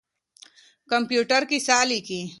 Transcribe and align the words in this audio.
کمپيوټر 0.91 1.41
کيسه 1.51 1.77
ليکي. 1.89 2.21